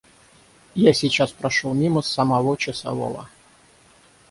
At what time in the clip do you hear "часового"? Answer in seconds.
2.57-3.29